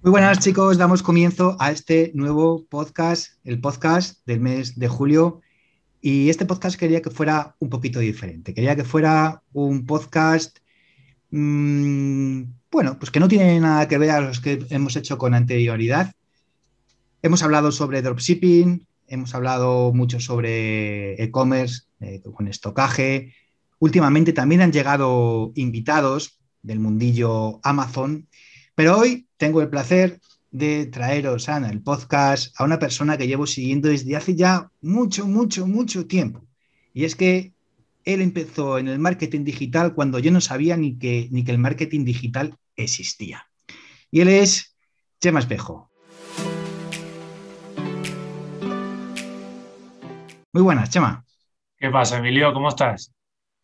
[0.00, 5.40] Muy buenas chicos, damos comienzo a este nuevo podcast, el podcast del mes de julio.
[6.00, 8.54] Y este podcast quería que fuera un poquito diferente.
[8.54, 10.58] Quería que fuera un podcast,
[11.30, 15.34] mmm, bueno, pues que no tiene nada que ver a los que hemos hecho con
[15.34, 16.14] anterioridad.
[17.20, 23.34] Hemos hablado sobre dropshipping, hemos hablado mucho sobre e-commerce, eh, con estocaje.
[23.80, 28.27] Últimamente también han llegado invitados del mundillo Amazon,
[28.78, 30.20] pero hoy tengo el placer
[30.52, 35.26] de traeros a el podcast a una persona que llevo siguiendo desde hace ya mucho,
[35.26, 36.46] mucho, mucho tiempo.
[36.94, 37.54] Y es que
[38.04, 41.58] él empezó en el marketing digital cuando yo no sabía ni que, ni que el
[41.58, 43.48] marketing digital existía.
[44.12, 44.76] Y él es
[45.20, 45.90] Chema Espejo.
[50.52, 51.24] Muy buenas, Chema.
[51.76, 52.52] ¿Qué pasa, Emilio?
[52.52, 53.12] ¿Cómo estás?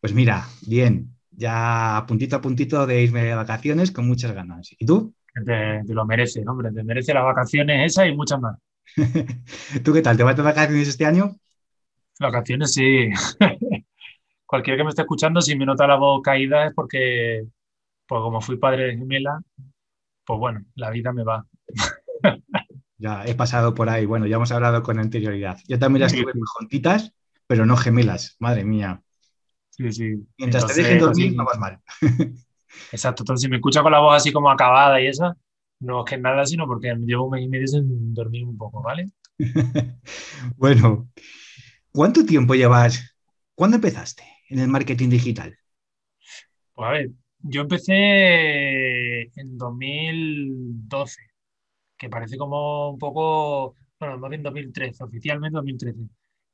[0.01, 4.69] Pues mira, bien, ya a puntito a puntito de irme de vacaciones con muchas ganas.
[4.77, 5.13] ¿Y tú?
[5.45, 8.57] Te, lo merece, hombre, te merece las vacaciones esas y muchas más.
[9.83, 10.15] ¿Tú qué tal?
[10.15, 11.35] ¿Te vas de vacaciones este año?
[12.19, 13.09] Vacaciones, sí.
[14.45, 17.43] Cualquiera que me esté escuchando, si me nota la voz caída es porque,
[18.07, 19.41] pues como fui padre de gemela,
[20.25, 21.45] pues bueno, la vida me va.
[22.97, 24.05] ya he pasado por ahí.
[24.05, 25.57] Bueno, ya hemos hablado con anterioridad.
[25.67, 27.13] Yo también las tuve muy juntitas,
[27.47, 28.37] pero no gemelas.
[28.39, 29.01] Madre mía.
[29.75, 30.27] Sí, sí.
[30.37, 31.79] Mientras te dejen dormir, no vas mal.
[32.91, 33.23] Exacto.
[33.23, 35.35] Entonces, si me escucha con la voz así como acabada y esa,
[35.81, 38.81] no es que nada, sino porque llevo un mes y medio sin dormir un poco,
[38.81, 39.11] ¿vale?
[40.55, 41.09] bueno,
[41.91, 43.17] ¿cuánto tiempo llevas?
[43.53, 45.57] ¿Cuándo empezaste en el marketing digital?
[46.73, 51.21] Pues a ver, yo empecé en 2012,
[51.97, 55.99] que parece como un poco, bueno, más bien 2013, oficialmente 2013.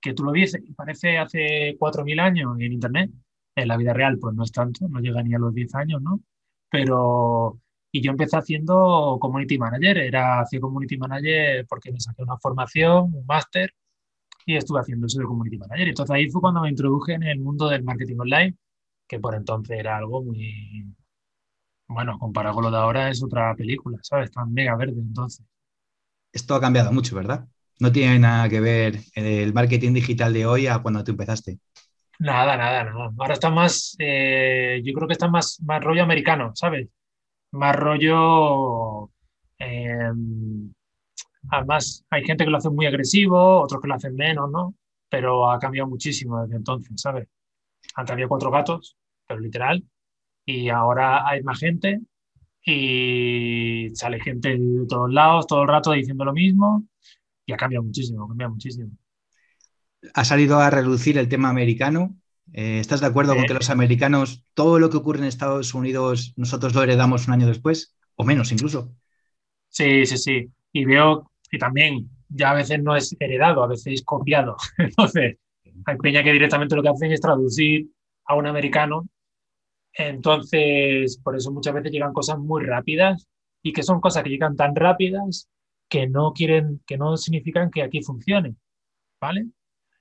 [0.01, 3.11] Que tú lo dices, parece hace 4.000 años en Internet
[3.55, 6.01] en la vida real, pues no es tanto, no llega ni a los 10 años,
[6.01, 6.21] ¿no?
[6.69, 7.59] Pero,
[7.91, 13.13] y yo empecé haciendo community manager, era hacer community manager porque me saqué una formación,
[13.13, 13.73] un máster,
[14.45, 15.87] y estuve haciendo eso de community manager.
[15.87, 18.55] Entonces ahí fue cuando me introduje en el mundo del marketing online,
[19.07, 20.85] que por entonces era algo muy,
[21.87, 24.31] bueno, comparado con lo de ahora es otra película, ¿sabes?
[24.31, 25.45] Tan mega verde entonces.
[26.31, 27.47] Esto ha cambiado mucho, ¿verdad?
[27.81, 31.57] No tiene nada que ver el marketing digital de hoy a cuando tú empezaste.
[32.19, 33.11] Nada, nada, nada.
[33.17, 36.89] Ahora está más, eh, yo creo que está más, más rollo americano, ¿sabes?
[37.53, 39.09] Más rollo...
[39.57, 40.71] Em,
[41.49, 44.75] además, hay gente que lo hace muy agresivo, otros que lo hacen menos, ¿no?
[45.09, 47.27] Pero ha cambiado muchísimo desde entonces, ¿sabes?
[47.95, 49.83] Antes había cuatro gatos, pero literal,
[50.45, 51.99] y ahora hay más gente
[52.63, 56.85] y sale gente de todos lados todo el rato diciendo lo mismo
[57.45, 58.91] y ha cambiado muchísimo, ha cambiado muchísimo
[60.13, 62.15] ha salido a reducir el tema americano.
[62.53, 66.33] Eh, ¿Estás de acuerdo con que los americanos, todo lo que ocurre en Estados Unidos,
[66.35, 67.95] nosotros lo heredamos un año después?
[68.15, 68.93] O menos incluso.
[69.69, 70.51] Sí, sí, sí.
[70.73, 74.57] Y veo que también ya a veces no es heredado, a veces es copiado.
[74.77, 75.37] Entonces,
[75.85, 77.89] hay peña que directamente lo que hacen es traducir
[78.25, 79.07] a un americano.
[79.93, 83.27] Entonces, por eso muchas veces llegan cosas muy rápidas
[83.61, 85.49] y que son cosas que llegan tan rápidas
[85.91, 88.55] que no quieren, que no significan que aquí funcione.
[89.19, 89.47] ¿Vale?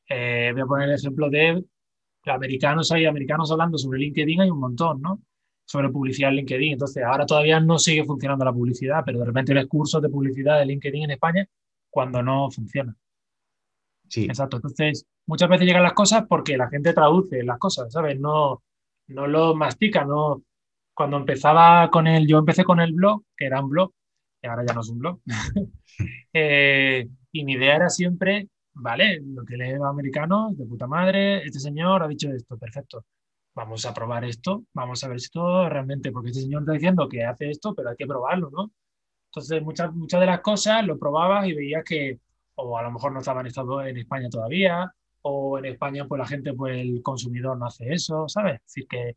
[0.08, 1.64] Eh, voy a poner el ejemplo de
[2.26, 5.20] americanos, hay americanos hablando sobre LinkedIn, hay un montón, ¿no?
[5.64, 6.74] Sobre publicidad en LinkedIn.
[6.74, 10.60] Entonces, ahora todavía no sigue funcionando la publicidad, pero de repente ves cursos de publicidad
[10.60, 11.44] de LinkedIn en España
[11.90, 12.94] cuando no funciona.
[14.08, 14.26] Sí.
[14.26, 14.58] Exacto.
[14.58, 18.18] Entonces, muchas veces llegan las cosas porque la gente traduce las cosas, ¿sabes?
[18.20, 18.62] No,
[19.08, 20.44] no lo mastica, no.
[20.94, 23.92] Cuando empezaba con el, yo empecé con el blog, que era un blog,
[24.42, 25.20] y ahora ya no es un blog.
[26.32, 31.44] Eh, y mi idea era siempre vale, lo que lee los americanos, de puta madre,
[31.44, 33.04] este señor ha dicho esto, perfecto.
[33.54, 37.08] Vamos a probar esto, vamos a ver si esto realmente, porque este señor está diciendo
[37.08, 38.70] que hace esto, pero hay que probarlo, ¿no?
[39.26, 42.20] Entonces, muchas, muchas de las cosas lo probabas y veías que,
[42.56, 46.26] o a lo mejor no estaban estado en España todavía, o en España, pues la
[46.26, 48.56] gente, pues el consumidor no hace eso, ¿sabes?
[48.56, 49.10] Es decir, que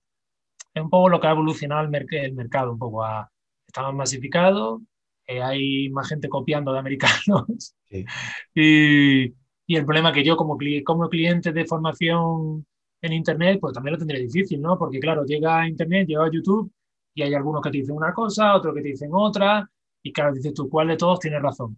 [0.73, 3.31] es un poco lo que ha evolucionado el, el mercado, un poco a,
[3.67, 4.81] está masificado,
[5.27, 7.45] eh, hay más gente copiando de americanos
[7.89, 8.05] sí.
[8.53, 9.33] y,
[9.65, 12.65] y el problema que yo como, como cliente de formación
[13.01, 14.77] en Internet, pues también lo tendría difícil, ¿no?
[14.77, 16.71] Porque claro, llega a Internet, llega a YouTube
[17.13, 19.69] y hay algunos que te dicen una cosa, otros que te dicen otra,
[20.01, 21.77] y claro, dices tú, ¿cuál de todos tiene razón?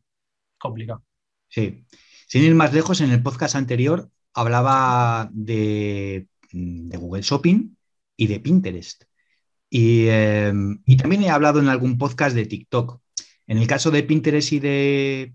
[0.57, 1.03] Complicado.
[1.49, 1.85] Sí.
[2.27, 7.75] Sin ir más lejos, en el podcast anterior hablaba de, de Google Shopping
[8.17, 9.03] y de Pinterest.
[9.69, 10.53] Y, eh,
[10.85, 13.01] y, también he hablado en algún podcast de TikTok.
[13.47, 15.33] En el caso de Pinterest y de,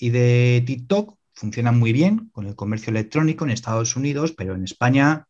[0.00, 4.64] y de TikTok, funcionan muy bien con el comercio electrónico en Estados Unidos, pero en
[4.64, 5.26] España,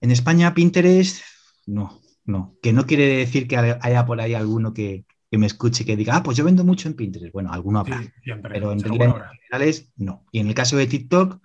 [0.00, 1.22] en España Pinterest,
[1.66, 5.86] no, no, que no quiere decir que haya por ahí alguno que, que me escuche
[5.86, 7.32] que diga, ah, pues yo vendo mucho en Pinterest.
[7.32, 8.02] Bueno, alguno habrá,
[8.42, 10.26] pero en generales no.
[10.30, 11.40] Y en el caso de TikTok,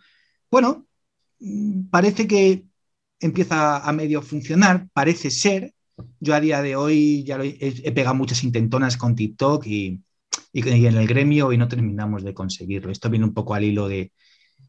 [0.51, 0.87] bueno,
[1.39, 2.65] mm, parece que
[3.21, 5.73] empieza a medio funcionar, parece ser.
[6.19, 10.03] Yo a día de hoy ya he, pegado muchas intentonas con TikTok y,
[10.53, 12.91] y, en el gremio y no terminamos de conseguirlo.
[12.91, 14.11] Esto viene un poco al hilo de,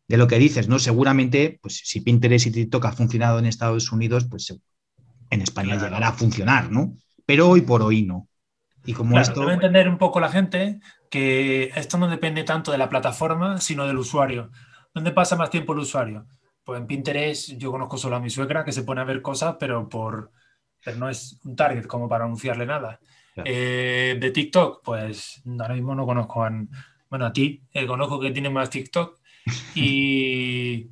[0.08, 0.78] de lo que dices, ¿no?
[0.78, 4.58] Seguramente, pues si Pinterest y TikTok ha funcionado en Estados Unidos, pues
[5.30, 6.94] en España llegará a funcionar, ¿no?
[7.26, 8.28] Pero hoy por hoy no.
[8.86, 9.40] Y como esto...
[9.40, 10.80] Debe entender un poco la gente
[11.10, 14.50] que esto no depende tanto de la plataforma, sino del usuario.
[14.94, 16.26] ¿Dónde pasa más tiempo el usuario?
[16.64, 19.56] Pues en Pinterest yo conozco solo a mi suegra que se pone a ver cosas,
[19.60, 20.32] pero por
[20.84, 23.00] pero no es un target como para anunciarle nada.
[23.44, 26.50] Eh, de TikTok, pues ahora mismo no conozco a,
[27.08, 29.18] bueno, a ti, eh, conozco que tiene más TikTok
[29.74, 30.90] y,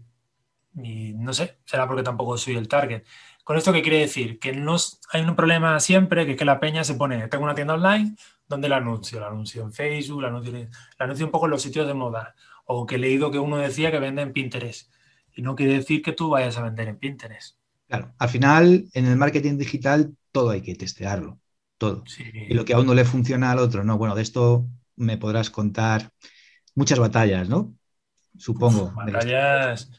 [0.75, 3.05] y, no sé, será porque tampoco soy el target.
[3.44, 4.38] ¿Con esto qué quiere decir?
[4.38, 4.77] Que no
[5.12, 8.17] hay un problema siempre, que es que la peña se pone, tengo una tienda online,
[8.49, 9.21] ¿dónde la anuncio?
[9.21, 12.35] La anuncio en Facebook, la anuncio, la anuncio un poco en los sitios de moda,
[12.65, 14.93] o que he leído que uno decía que vende en Pinterest.
[15.33, 17.56] Y no quiere decir que tú vayas a vender en Pinterest.
[17.88, 21.38] Claro, al final en el marketing digital todo hay que testearlo,
[21.79, 22.05] todo.
[22.49, 24.67] Y lo que a uno le funciona al otro, no, bueno, de esto
[24.97, 26.11] me podrás contar
[26.75, 27.75] muchas batallas, ¿no?
[28.37, 28.93] Supongo.
[28.93, 29.91] batallas,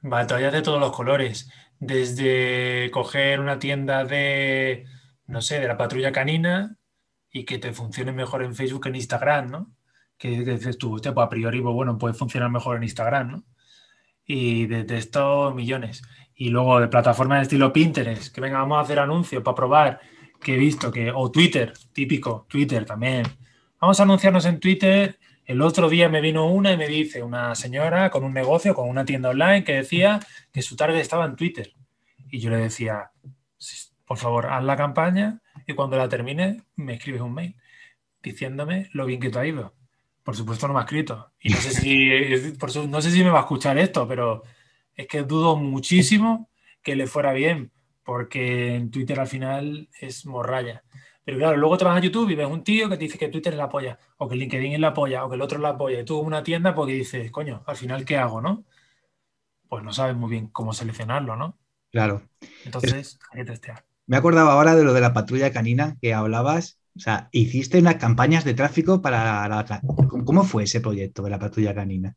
[0.00, 1.48] batallas de todos los colores
[1.78, 4.86] desde coger una tienda de,
[5.26, 6.76] no sé, de la patrulla canina
[7.30, 9.72] y que te funcione mejor en Facebook que en Instagram, ¿no?
[10.16, 13.44] Que, dices tú, pues a priori, pues bueno, puede funcionar mejor en Instagram, ¿no?
[14.26, 16.02] Y de, estos millones.
[16.34, 20.00] Y luego de plataformas de estilo Pinterest, que venga, vamos a hacer anuncios para probar,
[20.40, 23.24] que he visto que, o Twitter, típico, Twitter también.
[23.80, 27.54] Vamos a anunciarnos en Twitter el otro día me vino una y me dice una
[27.54, 31.36] señora con un negocio, con una tienda online, que decía que su target estaba en
[31.36, 31.74] Twitter.
[32.30, 33.10] Y yo le decía,
[34.06, 37.56] por favor, haz la campaña y cuando la termine me escribes un mail
[38.22, 39.74] diciéndome lo bien que te ha ido.
[40.24, 41.32] Por supuesto no me ha escrito.
[41.40, 44.42] Y no sé si, no sé si me va a escuchar esto, pero
[44.94, 46.50] es que dudo muchísimo
[46.82, 47.70] que le fuera bien,
[48.02, 50.82] porque en Twitter al final es morralla.
[51.24, 53.28] Pero claro, luego te vas a YouTube y ves un tío que te dice que
[53.28, 55.62] Twitter es la polla, o que LinkedIn es la polla, o que el otro es
[55.62, 58.64] la polla, y tú una tienda porque dices, coño, al final, ¿qué hago, no?
[59.68, 61.58] Pues no sabes muy bien cómo seleccionarlo, ¿no?
[61.90, 62.22] Claro.
[62.64, 63.86] Entonces, hay que testear.
[64.06, 66.78] Me acordaba ahora de lo de la patrulla canina que hablabas.
[66.96, 69.80] O sea, hiciste unas campañas de tráfico para la...
[70.24, 72.16] ¿Cómo fue ese proyecto de la patrulla canina?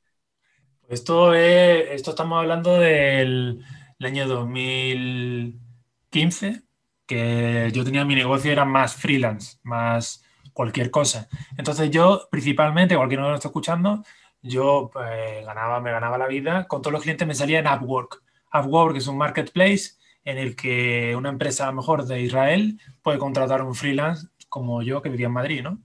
[0.87, 3.65] Esto, es, esto estamos hablando del
[3.99, 6.61] año 2015,
[7.05, 11.27] que yo tenía mi negocio, era más freelance, más cualquier cosa.
[11.57, 14.03] Entonces yo, principalmente, cualquiera que nos está escuchando,
[14.41, 18.23] yo pues, ganaba, me ganaba la vida, con todos los clientes me salía en Upwork.
[18.53, 23.17] Upwork es un marketplace en el que una empresa a lo mejor de Israel puede
[23.17, 25.81] contratar un freelance como yo que vivía en Madrid, ¿no?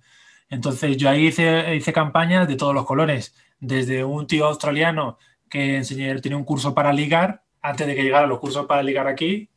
[0.49, 5.19] Entonces yo ahí hice, hice campañas de todos los colores, desde un tío australiano
[5.49, 9.07] que enseñé, tenía un curso para ligar, antes de que llegaran los cursos para ligar
[9.07, 9.49] aquí,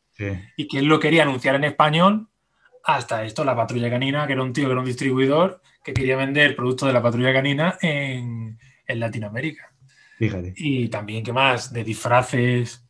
[0.56, 2.30] y que él lo quería anunciar en español
[2.84, 6.16] hasta esto, la patrulla canina, que era un tío que era un distribuidor que quería
[6.16, 9.74] vender productos de la patrulla canina en, en Latinoamérica.
[10.18, 10.54] Fíjate.
[10.56, 11.74] Y también, ¿qué más?
[11.74, 12.86] De disfraces,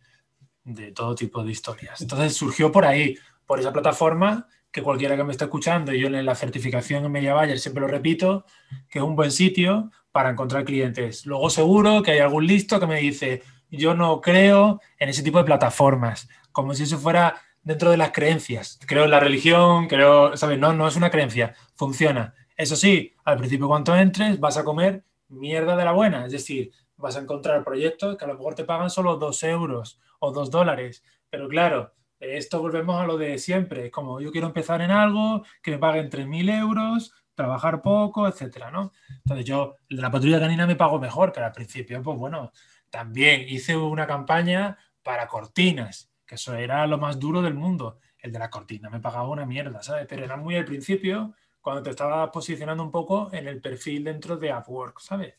[0.63, 2.01] de todo tipo de historias.
[2.01, 6.07] Entonces surgió por ahí, por esa plataforma, que cualquiera que me esté escuchando, y yo
[6.07, 8.43] en la certificación en Media Bayer siempre lo repito,
[8.89, 11.25] que es un buen sitio para encontrar clientes.
[11.25, 15.37] Luego seguro que hay algún listo que me dice, yo no creo en ese tipo
[15.37, 18.77] de plataformas como si eso fuera dentro de las creencias.
[18.85, 20.59] Creo en la religión, creo, ¿sabes?
[20.59, 22.33] No, no es una creencia, funciona.
[22.57, 26.73] Eso sí, al principio cuando entres vas a comer mierda de la buena, es decir,
[26.97, 30.51] vas a encontrar proyectos que a lo mejor te pagan solo dos euros o dos
[30.51, 31.93] dólares, pero claro,
[32.25, 36.09] esto volvemos a lo de siempre, como yo quiero empezar en algo, que me paguen
[36.09, 38.91] 3.000 euros, trabajar poco, etcétera, ¿no?
[39.09, 42.51] Entonces yo, la patrulla canina me pago mejor, pero al principio, pues bueno,
[42.89, 47.99] también hice una campaña para cortinas que eso era lo más duro del mundo.
[48.17, 50.07] El de la cortina me pagaba una mierda, ¿sabes?
[50.09, 54.37] Pero era muy al principio, cuando te estaba posicionando un poco en el perfil dentro
[54.37, 55.35] de Upwork, ¿sabes?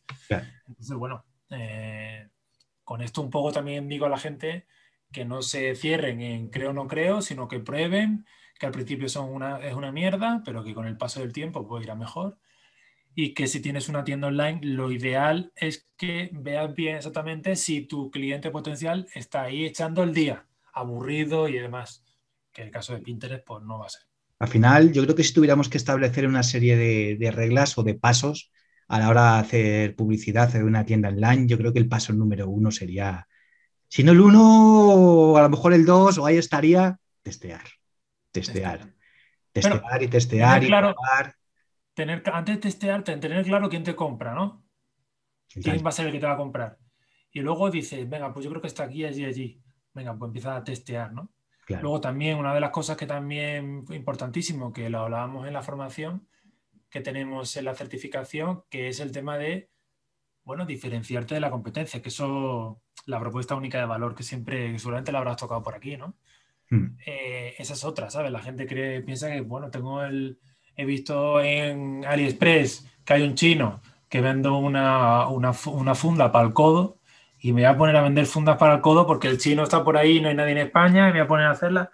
[0.66, 2.28] Entonces, bueno, eh,
[2.84, 4.66] con esto un poco también digo a la gente
[5.12, 8.26] que no se cierren en creo no creo, sino que prueben,
[8.58, 11.66] que al principio son una, es una mierda, pero que con el paso del tiempo
[11.66, 12.38] puede ir mejor.
[13.14, 17.82] Y que si tienes una tienda online, lo ideal es que veas bien exactamente si
[17.82, 20.46] tu cliente potencial está ahí echando el día
[20.76, 22.04] aburrido y demás,
[22.52, 24.02] que en el caso de Pinterest pues no va a ser.
[24.38, 27.94] Al final, yo creo que si tuviéramos que establecer una serie de, reglas o de
[27.94, 28.52] pasos
[28.86, 32.12] a la hora de hacer publicidad de una tienda online, yo creo que el paso
[32.12, 33.26] número uno sería,
[33.96, 37.62] si no el uno, a lo mejor el dos, o ahí estaría, testear.
[38.30, 38.92] Testear.
[39.52, 40.94] Testear y testear y claro,
[41.94, 44.62] tener, antes de testearte, tener claro quién te compra, ¿no?
[45.48, 46.76] ¿Quién va a ser el que te va a comprar?
[47.30, 49.62] Y luego dices, venga, pues yo creo que está aquí, allí, allí.
[49.94, 51.32] Venga, pues empieza a testear, ¿no?
[51.66, 56.28] Luego también, una de las cosas que también importantísimo, que lo hablábamos en la formación,
[56.90, 59.70] que tenemos en la certificación, que es el tema de,
[60.44, 65.12] bueno, diferenciarte de la competencia, que eso, la propuesta única de valor, que siempre, seguramente
[65.12, 66.14] la habrás tocado por aquí, ¿no?
[66.68, 66.96] Hmm.
[67.06, 68.30] Eh, esa es otra, ¿sabes?
[68.30, 70.38] La gente cree, piensa que, bueno, tengo el,
[70.76, 76.46] he visto en AliExpress que hay un chino que vende una, una, una funda para
[76.46, 76.98] el codo
[77.40, 79.84] y me voy a poner a vender fundas para el codo porque el chino está
[79.84, 81.90] por ahí, no hay nadie en España, y me voy a poner a hacerla.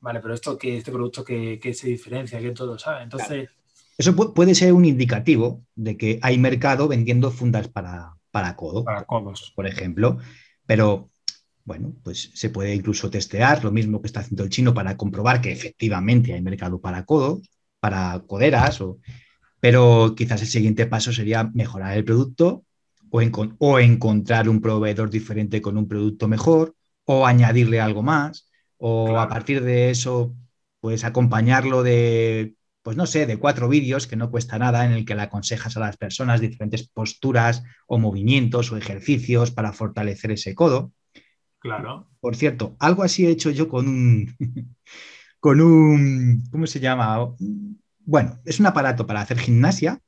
[0.00, 3.04] Vale, pero esto que este producto que, que se diferencia, que todo, ¿sabes?
[3.04, 3.48] Entonces.
[3.96, 8.84] Eso puede ser un indicativo de que hay mercado vendiendo fundas para, para codo.
[8.84, 9.52] Para codos.
[9.54, 10.18] Por ejemplo.
[10.66, 11.10] Pero
[11.64, 15.40] bueno, pues se puede incluso testear lo mismo que está haciendo el chino para comprobar
[15.40, 17.48] que efectivamente hay mercado para codos,
[17.80, 18.98] para coderas, o,
[19.60, 22.64] pero quizás el siguiente paso sería mejorar el producto
[23.58, 29.28] o, encontrar un proveedor diferente con un producto mejor, o añadirle algo más, o a
[29.28, 30.34] partir de eso,
[30.80, 32.54] pues acompañarlo de,
[32.84, 35.74] pues no sé, de cuatro vídeos que no cuesta nada, en el que le aconsejas
[35.78, 40.92] a las personas diferentes posturas o movimientos o ejercicios para fortalecer ese codo.
[41.60, 42.10] Claro.
[42.20, 44.36] Por cierto, algo así he hecho yo con un,
[45.40, 47.34] con un, ¿cómo se llama?
[48.00, 49.98] Bueno, es un aparato para hacer gimnasia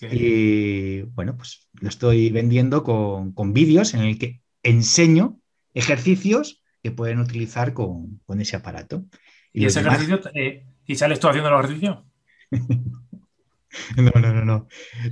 [0.00, 5.38] y bueno, pues lo estoy vendiendo con, vídeos en el que enseño
[5.74, 9.04] ejercicios que pueden utilizar con, ese aparato.
[9.52, 12.05] ¿Y, ese ejercicio, eh, ¿y sales tú haciendo el ejercicio?
[13.96, 14.68] no, no, no, no.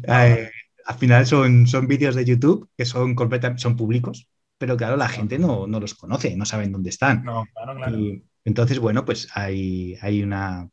[0.09, 0.51] Ah, eh,
[0.87, 3.17] al final son, son vídeos de YouTube que son
[3.57, 7.25] son públicos, pero claro, la gente no, los conoce, no saben dónde están.
[7.25, 7.99] No, claro, claro.
[8.45, 10.69] entonces, bueno, pues hay, hay una,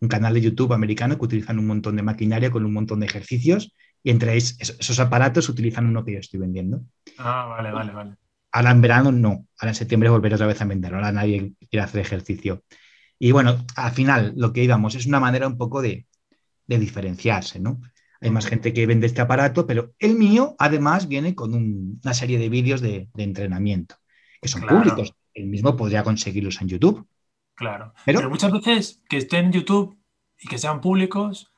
[0.00, 3.06] un canal de YouTube americano que utilizan un montón de maquinaria con un montón de
[3.06, 6.82] ejercicios y entre esos aparatos utilizan uno que yo estoy vendiendo.
[7.18, 8.14] Ah, vale, vale, vale.
[8.50, 11.84] Ahora en verano no, ahora en septiembre volveré otra vez a vender, ahora nadie quiere
[11.84, 12.64] hacer ejercicio.
[13.24, 16.08] Y bueno, al final lo que íbamos es una manera un poco de,
[16.66, 17.80] diferenciarse, ¿no?
[18.20, 22.36] Hay más gente que vende este aparato, pero el mío además viene con una serie
[22.36, 23.94] de vídeos de, entrenamiento,
[24.40, 25.14] que son públicos.
[25.34, 27.06] El mismo podría conseguirlos en YouTube.
[27.54, 27.94] Claro.
[28.04, 29.96] Pero, muchas veces que estén en YouTube
[30.40, 31.51] y que sean públicos,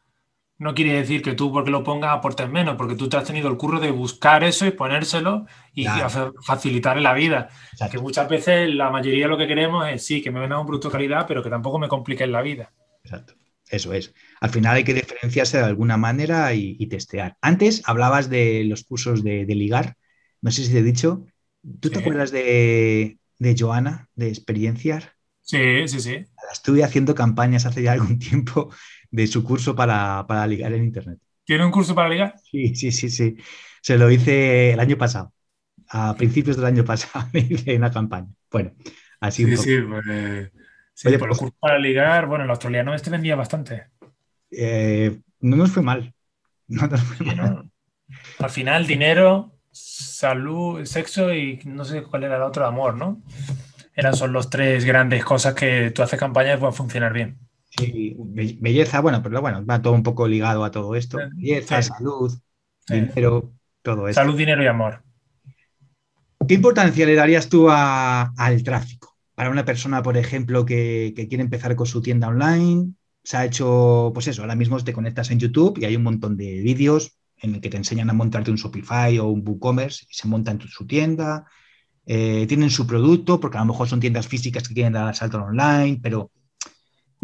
[0.59, 3.49] no quiere decir que tú porque lo pongas aportes menos, porque tú te has tenido
[3.49, 5.87] el curro de buscar eso y ponérselo y
[6.43, 7.49] facilitar la vida.
[7.73, 10.41] O sea, que muchas veces la mayoría de lo que queremos es sí, que me
[10.41, 12.73] venga un producto de calidad, pero que tampoco me complique la vida.
[13.03, 13.35] Exacto.
[13.69, 14.15] Eso es.
[14.41, 17.37] Al final hay que diferenciarse de alguna manera y, testear.
[17.41, 19.97] Antes hablabas de los cursos de, ligar.
[20.41, 21.27] No sé si te he dicho.
[21.81, 25.15] ¿Tú te acuerdas de, de Joana, de Experienciar?
[25.41, 26.25] Sí, sí, sí.
[26.53, 28.71] Estuve haciendo campañas hace ya algún tiempo
[29.15, 31.19] de su curso para, ligar en Internet.
[31.45, 32.35] ¿Tiene un curso para ligar?
[32.51, 33.37] Sí, sí, sí, sí.
[33.81, 35.33] Se lo hice el año pasado.
[35.89, 38.29] A principios del año pasado hice una campaña.
[38.51, 38.73] Bueno,
[39.21, 40.51] así sí, Sí, pues,
[40.95, 43.87] sí, por pues, curso para ligar, bueno, el australiano este vendía bastante.
[44.51, 46.13] Eh, no nos fue mal.
[46.67, 47.71] No nos fue mal.
[48.39, 53.23] Al final, dinero, salud, sexo y no sé cuál era el otro, amor, ¿no?
[53.95, 57.39] eran son los tres grandes cosas que tú haces campañas y pueden funcionar bien.
[57.77, 58.17] Sí,
[58.61, 61.19] belleza, bueno, pero bueno, va todo un poco ligado a todo esto.
[61.37, 62.33] Belleza, salud,
[62.89, 63.53] dinero,
[63.83, 64.21] todo eso.
[64.21, 65.03] Salud, dinero y amor.
[66.47, 69.17] ¿Qué importancia le darías tú al tráfico?
[69.35, 74.11] Para una persona, por ejemplo, que, quiere empezar con su tienda online, se ha hecho,
[74.15, 77.57] pues eso, ahora mismo te conectas en YouTube y hay un montón de vídeos en
[77.57, 80.61] el que te enseñan a montarte un Shopify o un WooCommerce y se monta en
[80.61, 81.45] su tienda,
[82.07, 85.43] eh, tienen su producto, porque a lo mejor son tiendas físicas que quieren dar salto
[85.43, 86.31] online, pero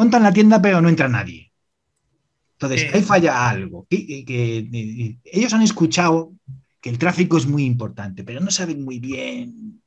[0.01, 1.53] montan la tienda pero no entra nadie.
[2.53, 3.87] Entonces, ahí falla algo.
[3.91, 6.33] Que, ellos han escuchado
[6.81, 9.83] que el tráfico es muy importante, pero no saben muy bien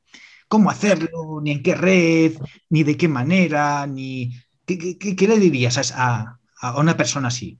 [0.46, 2.32] cómo hacerlo, ni en qué red,
[2.70, 4.30] ni de qué manera, ni...
[4.64, 6.38] ¿Qué, le dirías a,
[6.76, 7.58] una persona así?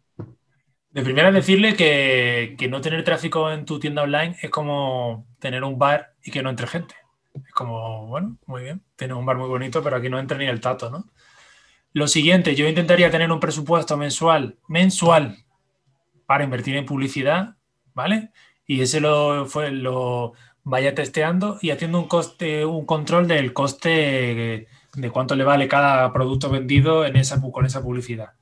[0.90, 5.64] De primera decirle que, que no tener tráfico en tu tienda online es como tener
[5.64, 6.94] un bar y que no entre gente.
[7.34, 10.46] Es como, bueno, muy bien, tiene un bar muy bonito, pero aquí no entra ni
[10.46, 11.04] el tato, ¿no?
[11.94, 15.38] Lo siguiente, yo intentaría tener un presupuesto mensual, mensual,
[16.26, 17.56] para invertir en publicidad,
[17.94, 18.30] ¿vale?
[18.66, 24.68] Y ese lo, fue, lo vaya testeando y haciendo un coste, un control del coste
[24.94, 28.34] de cuánto le vale cada producto vendido en esa, con esa publicidad.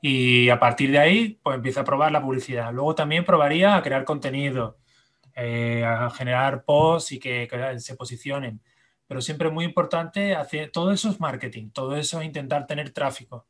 [0.00, 2.72] Y a partir de ahí, pues empieza a probar la publicidad.
[2.72, 4.78] Luego también probaría a crear contenido
[5.38, 7.46] eh, a generar posts y que,
[7.78, 8.62] se posicionen.
[9.06, 12.90] Pero siempre es muy importante hacer todo eso es marketing, todo eso es intentar tener
[12.90, 13.46] tráfico.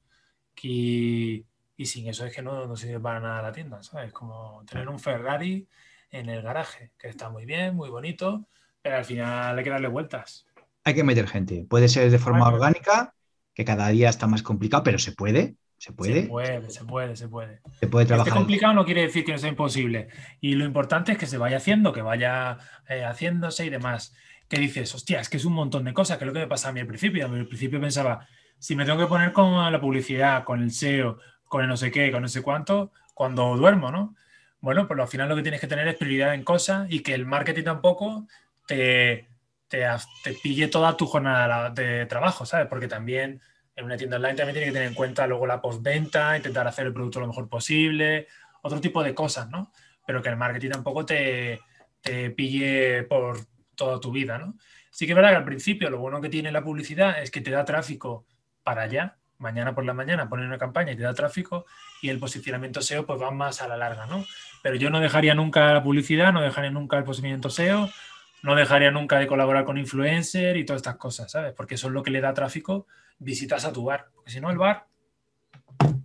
[0.63, 1.45] Y
[1.77, 4.13] y sin eso es que no, no sirve para nada la tienda, ¿sabes?
[4.13, 5.69] Como tener un Ferrari
[6.11, 8.47] en el garaje, que está muy bien, muy bonito,
[8.81, 10.47] pero al final hay que darle vueltas.
[10.85, 11.67] Hay que meter gente.
[11.69, 13.15] Puede ser de forma orgánica,
[13.53, 15.57] que cada día está más complicado, pero se puede.
[15.79, 16.23] Se puede.
[16.23, 17.61] Se puede, se puede, se puede.
[17.81, 18.33] Se puede trabajar.
[18.33, 20.09] Que complicado no quiere decir que no sea imposible.
[20.41, 22.57] Y lo importante es que se vaya haciendo, que vaya
[22.89, 24.15] eh, haciéndose y demás.
[24.49, 26.47] Que dices, hostia, es que es un montón de cosas, que es lo que me
[26.47, 27.27] pasa a mí al principio.
[27.27, 28.27] Al principio pensaba,
[28.59, 31.91] si me tengo que poner con la publicidad, con el SEO, con el no sé
[31.91, 34.15] qué, con no sé cuánto, cuando duermo, ¿no?
[34.61, 37.15] Bueno, pues al final lo que tienes que tener es prioridad en cosas y que
[37.15, 38.27] el marketing tampoco
[38.67, 39.29] te,
[39.69, 39.87] te,
[40.25, 42.67] te pille toda tu jornada de trabajo, ¿sabes?
[42.67, 43.41] Porque también
[43.77, 46.87] en una tienda online también tiene que tener en cuenta luego la postventa, intentar hacer
[46.87, 48.27] el producto lo mejor posible,
[48.63, 49.71] otro tipo de cosas, ¿no?
[50.07, 51.61] Pero que el marketing tampoco te,
[52.01, 53.39] te pille por
[53.77, 54.57] toda tu vida, ¿no?
[54.91, 57.41] Sí que es verdad que al principio lo bueno que tiene la publicidad es que
[57.41, 58.27] te da tráfico
[58.65, 61.67] para allá, mañana por la mañana poner una campaña y te da tráfico
[62.03, 64.25] y el posicionamiento SEO pues va más a la larga, ¿no?
[64.63, 67.91] Pero yo no dejaría nunca la publicidad, no dejaría nunca el posicionamiento SEO,
[68.43, 71.53] no dejaría nunca de colaborar con influencer y todas estas cosas, ¿sabes?
[71.53, 72.87] Porque eso es lo que le da tráfico
[73.19, 74.07] visitas a tu bar.
[74.15, 74.87] Porque si no, el bar.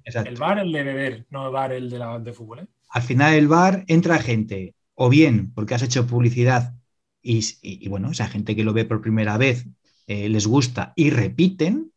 [0.04, 2.60] El bar, el de beber, no el bar, el de, la, de fútbol.
[2.60, 2.68] ¿eh?
[2.90, 6.74] Al final, el bar entra gente, o bien porque has hecho publicidad
[7.22, 9.68] y, bueno, esa gente que lo ve por primera vez
[10.08, 11.92] eh, les gusta y repiten,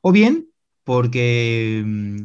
[0.00, 0.48] o bien
[0.84, 2.20] porque mm,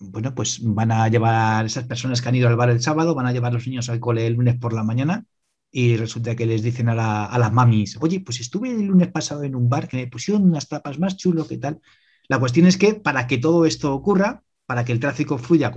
[0.00, 3.26] bueno, pues van a llevar esas personas que han ido al bar el sábado, van
[3.26, 5.26] a llevar los niños al cole el lunes por la mañana
[5.70, 9.44] y resulta que les dicen a, a, las mamis, oye, pues estuve el lunes pasado
[9.44, 11.80] en un bar que me pusieron unas tapas más chulo que tal.
[12.28, 15.72] La cuestión es que para que todo esto ocurra, para que el tráfico fluya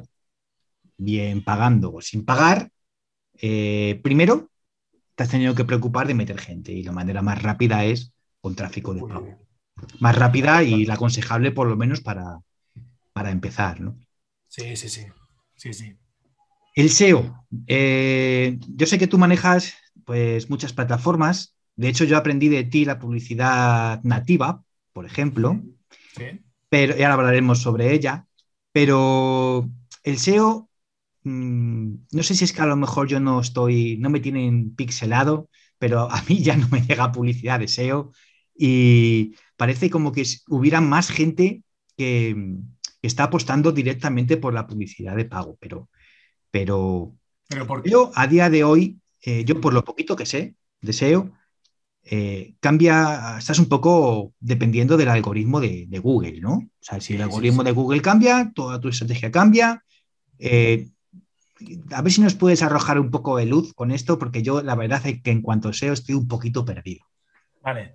[0.98, 2.72] bien pagando o sin pagar,
[3.41, 4.51] eh, primero
[5.15, 8.55] te has tenido que preocupar de meter gente y la manera más rápida es con
[8.55, 9.38] tráfico de pago.
[10.00, 12.39] Más rápida y la aconsejable por lo menos para,
[13.13, 13.98] para empezar, ¿no?
[14.48, 15.05] Sí, sí, sí.
[15.55, 15.96] Sí, sí.
[16.75, 17.46] El SEO.
[17.67, 19.74] Eh, yo sé que tú manejas
[20.05, 21.55] pues muchas plataformas.
[21.76, 25.62] De hecho, yo aprendí de ti la publicidad nativa, por ejemplo.
[26.69, 28.28] Pero ya hablaremos sobre ella.
[28.71, 29.69] Pero
[30.04, 30.69] el SEO,
[31.23, 34.75] mm, no sé si es que a lo mejor yo no estoy, no me tienen
[34.75, 38.12] pixelado, pero a mí ya no me llega publicidad de SEO
[38.55, 41.63] y parece como que hubiera más gente
[41.97, 42.36] que,
[43.01, 45.89] está apostando directamente por la publicidad de pago, pero,
[46.51, 47.13] pero,
[47.49, 51.33] ¿Pero yo a día de hoy eh, yo por lo poquito que sé deseo
[52.05, 56.55] eh, cambia, estás un poco dependiendo del algoritmo de, Google, ¿no?
[56.55, 59.83] O sea, si el algoritmo de Google cambia, toda tu estrategia cambia.
[60.38, 60.89] Eh,
[61.91, 64.76] a ver si nos puedes arrojar un poco de luz con esto, porque yo la
[64.76, 67.06] verdad es que en cuanto SEO estoy un poquito perdido.
[67.62, 67.93] Vale.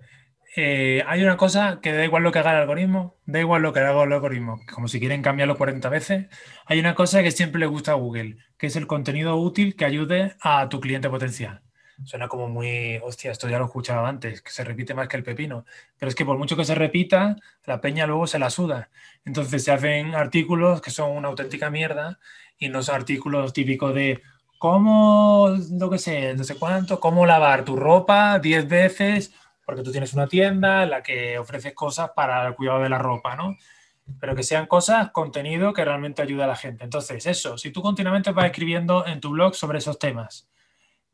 [0.55, 3.79] hay una cosa que da igual lo que haga el algoritmo, da igual lo que
[3.79, 6.27] haga el algoritmo, como si quieren cambiarlo 40 veces.
[6.65, 9.85] Hay una cosa que siempre le gusta a Google, que es el contenido útil que
[9.85, 11.61] ayude a tu cliente potencial.
[12.05, 15.17] Suena como muy, hostia, esto ya lo he escuchado antes, que se repite más que
[15.17, 15.65] el pepino.
[15.97, 17.35] Pero es que por mucho que se repita,
[17.65, 18.89] la peña luego se la suda.
[19.25, 22.19] Entonces se hacen artículos que son una auténtica mierda
[22.57, 24.21] y no son artículos típicos de
[24.57, 29.33] cómo, lo que sé, no sé cuánto, cómo lavar tu ropa 10 veces,
[29.65, 32.97] porque tú tienes una tienda en la que ofreces cosas para el cuidado de la
[32.97, 33.55] ropa, ¿no?
[34.19, 36.83] pero que sean cosas, contenido que realmente ayude a la gente.
[36.83, 40.48] Entonces, eso, si tú continuamente vas escribiendo en tu blog sobre esos temas,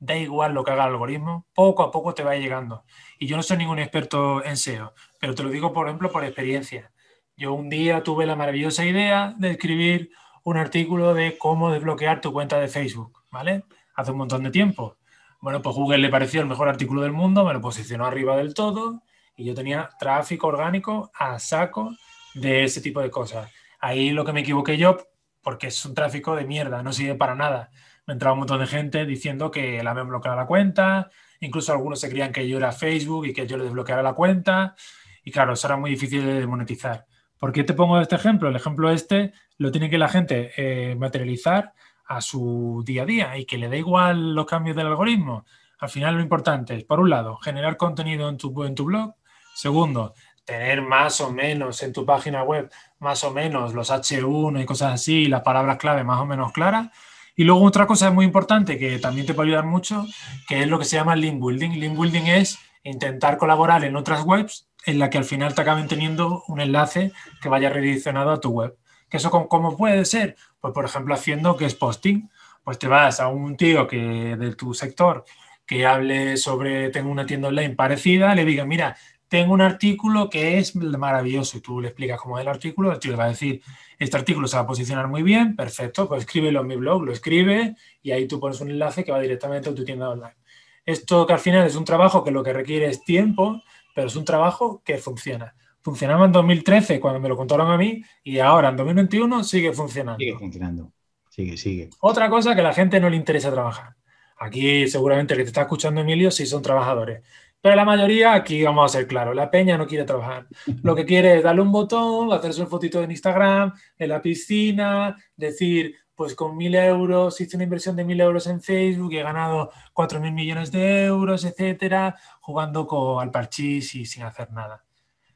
[0.05, 2.83] da igual lo que haga el algoritmo, poco a poco te va llegando.
[3.19, 6.23] Y yo no soy ningún experto en SEO, pero te lo digo, por ejemplo, por
[6.23, 6.91] experiencia.
[7.37, 10.11] Yo un día tuve la maravillosa idea de escribir
[10.43, 13.65] un artículo de cómo desbloquear tu cuenta de Facebook, ¿vale?
[13.95, 14.97] Hace un montón de tiempo.
[15.41, 18.53] Bueno, pues Google le pareció el mejor artículo del mundo, me lo posicionó arriba del
[18.53, 19.01] todo
[19.35, 21.95] y yo tenía tráfico orgánico a saco
[22.35, 23.51] de ese tipo de cosas.
[23.79, 24.97] Ahí lo que me equivoqué yo,
[25.41, 27.69] porque es un tráfico de mierda, no sirve para nada.
[28.07, 31.99] Me entraba un montón de gente diciendo que la habían bloqueado la cuenta, incluso algunos
[31.99, 34.75] se creían que yo era Facebook y que yo le desbloqueara la cuenta.
[35.23, 37.05] Y claro, eso era muy difícil de monetizar.
[37.39, 38.49] ¿Por qué te pongo este ejemplo?
[38.49, 41.73] El ejemplo este lo tiene que la gente eh, materializar
[42.05, 45.45] a su día a día y que le da igual los cambios del algoritmo.
[45.79, 49.15] Al final lo importante es, por un lado, generar contenido en tu, en tu blog.
[49.55, 50.13] Segundo,
[50.45, 54.93] tener más o menos en tu página web, más o menos los H1 y cosas
[54.93, 56.89] así, las palabras clave más o menos claras.
[57.35, 60.05] Y luego otra cosa muy importante que también te puede ayudar mucho,
[60.47, 61.71] que es lo que se llama link building.
[61.71, 65.87] Link building es intentar colaborar en otras webs en la que al final te acaben
[65.87, 68.77] teniendo un enlace que vaya redireccionado a tu web.
[69.09, 70.35] ¿Que eso cómo puede ser?
[70.59, 72.29] Pues por ejemplo haciendo que es posting.
[72.63, 75.25] Pues te vas a un tío que de tu sector
[75.65, 78.97] que hable sobre tengo una tienda online parecida, le diga, mira,
[79.35, 82.99] tengo un artículo que es maravilloso y tú le explicas cómo es el artículo, el
[82.99, 83.61] tío le va a decir,
[83.99, 87.11] este artículo se va a posicionar muy bien, perfecto, pues escríbelo en mi blog, lo
[87.11, 90.37] escribe y ahí tú pones un enlace que va directamente a tu tienda online.
[90.85, 93.61] Esto que al final es un trabajo que lo que requiere es tiempo,
[93.93, 95.53] pero es un trabajo que funciona.
[95.81, 100.17] Funcionaba en 2013 cuando me lo contaron a mí y ahora en 2021 sigue funcionando.
[100.17, 100.93] Sigue funcionando,
[101.29, 101.89] sigue, sigue.
[101.99, 103.97] Otra cosa que a la gente no le interesa trabajar.
[104.37, 107.21] Aquí seguramente el que te está escuchando, Emilio, sí son trabajadores.
[107.65, 110.45] Pero la mayoría, aquí vamos a ser claros, la peña no quiere trabajar.
[110.83, 115.17] Lo que quiere es darle un botón, hacerse un fotito en Instagram, en la piscina,
[115.35, 119.23] decir, pues con mil euros hice una inversión de mil euros en Facebook y he
[119.23, 124.85] ganado cuatro mil millones de euros, etcétera, jugando con, al parchís y sin hacer nada.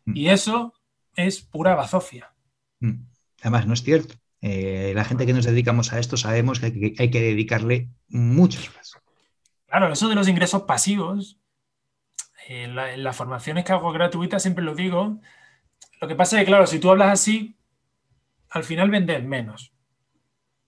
[0.06, 0.16] Mm.
[0.16, 0.76] Y eso
[1.16, 2.32] es pura bazofia.
[2.80, 3.08] Mm.
[3.42, 4.14] Además, no es cierto.
[4.42, 8.94] Eh, la gente que nos dedicamos a esto sabemos que hay, que dedicarle muchas horas.
[9.66, 11.40] Claro, eso de los ingresos pasivos,
[12.50, 15.20] en, las formaciones que hago gratuitas siempre lo digo.
[16.02, 17.56] Lo que pasa es que, claro, si tú hablas así,
[18.50, 19.72] al final vendes menos.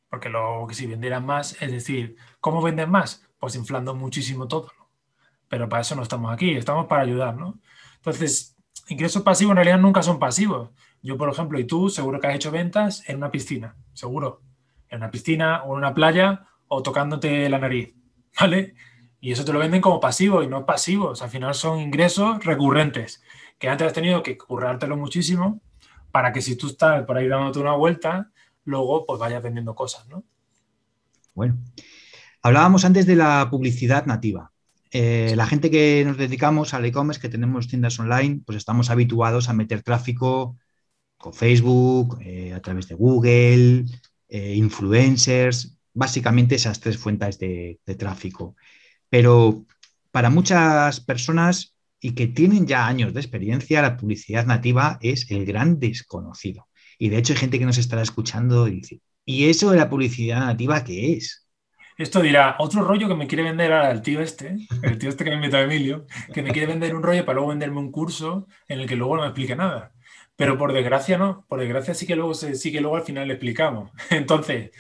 [0.07, 3.27] Porque lo que si vendieran más, es decir, ¿cómo venden más?
[3.39, 4.71] Pues inflando muchísimo todo.
[5.47, 7.59] Pero para eso no estamos aquí, estamos para ayudar, ¿no?
[7.95, 8.55] Entonces,
[8.87, 10.69] ingresos pasivos en realidad nunca son pasivos.
[11.01, 14.43] Yo, por ejemplo, y tú, seguro que has hecho ventas en una piscina, seguro.
[14.87, 17.95] En una piscina o en una playa o tocándote la nariz,
[18.39, 18.75] ¿vale?
[19.21, 21.21] Y eso te lo venden como pasivo y no pasivos.
[21.21, 23.23] Al final son ingresos recurrentes
[23.59, 25.61] que antes has tenido que currártelo muchísimo
[26.11, 28.31] para que si tú estás por ahí dándote una vuelta,
[28.65, 30.23] luego pues vayas vendiendo cosas, ¿no?
[31.33, 31.57] Bueno,
[32.41, 34.51] hablábamos antes de la publicidad nativa.
[34.91, 39.47] Eh, la gente que nos dedicamos al e-commerce, que tenemos tiendas online, pues estamos habituados
[39.47, 40.57] a meter tráfico
[41.17, 43.85] con Facebook, eh, a través de Google,
[44.27, 48.55] eh, influencers, básicamente esas tres fuentes de, tráfico.
[49.11, 49.65] Pero
[50.11, 55.45] para muchas personas y que tienen ya años de experiencia, la publicidad nativa es el
[55.45, 56.67] gran desconocido.
[56.97, 59.89] Y de hecho hay gente que nos estará escuchando y dice, ¿y eso de la
[59.89, 61.45] publicidad nativa qué es?
[61.97, 65.25] Esto dirá, otro rollo que me quiere vender ahora el tío este, el tío este
[65.25, 68.47] que me invitó Emilio, que me quiere vender un rollo para luego venderme un curso
[68.67, 69.91] en el que luego no me explique nada.
[70.35, 73.35] Pero por desgracia no, por desgracia sí que luego, sí que luego al final le
[73.35, 73.91] explicamos.
[74.09, 74.71] Entonces,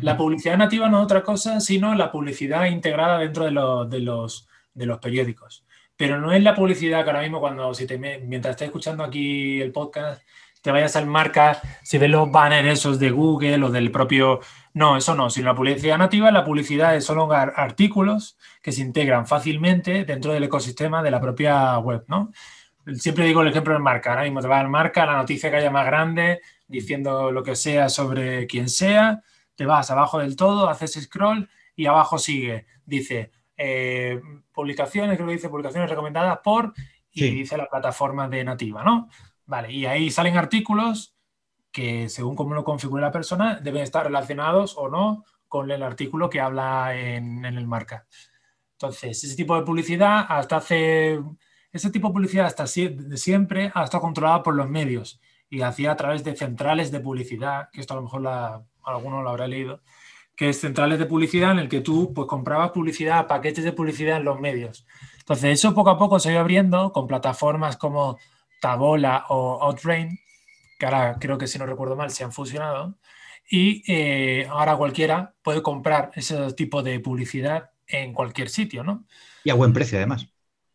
[0.00, 4.00] la publicidad nativa no es otra cosa, sino la publicidad integrada dentro de los, de
[4.00, 5.64] los, de los periódicos.
[5.96, 9.60] Pero no es la publicidad que ahora mismo cuando, si te, mientras estés escuchando aquí
[9.60, 10.22] el podcast,
[10.62, 14.40] te vayas al marca, si ves los banners esos de Google o del propio...
[14.72, 19.26] No, eso no, sino la publicidad nativa, la publicidad es solo artículos que se integran
[19.26, 22.30] fácilmente dentro del ecosistema de la propia web, ¿no?
[22.96, 24.10] Siempre digo el ejemplo del marca.
[24.10, 27.56] Ahora mismo te vas al marca, la noticia que haya más grande, diciendo lo que
[27.56, 29.22] sea sobre quien sea,
[29.54, 32.66] te vas abajo del todo, haces scroll y abajo sigue.
[32.84, 34.20] Dice eh,
[34.52, 36.72] publicaciones, creo que dice publicaciones recomendadas por
[37.12, 39.08] y dice la plataforma de nativa, ¿no?
[39.46, 41.16] Vale, y ahí salen artículos
[41.72, 46.30] que según cómo lo configure la persona deben estar relacionados o no con el artículo
[46.30, 48.06] que habla en el marca.
[48.80, 51.20] Entonces, ese tipo de publicidad hasta hace
[51.72, 55.96] ese tipo de publicidad hasta siempre ha estado controlada por los medios y hacía a
[55.96, 58.26] través de centrales de publicidad, que esto a lo mejor
[58.84, 59.80] alguno lo habrá leído,
[60.36, 64.16] que es centrales de publicidad en el que tú pues comprabas publicidad, paquetes de publicidad
[64.16, 64.86] en los medios.
[65.18, 68.18] Entonces eso poco a poco se ha ido abriendo con plataformas como
[68.60, 70.18] Tabola o Outrain,
[70.78, 72.98] que ahora creo que si no recuerdo mal se han fusionado,
[73.48, 79.04] y eh, ahora cualquiera puede comprar ese tipo de publicidad en cualquier sitio, ¿no?
[79.42, 80.28] Y a buen precio además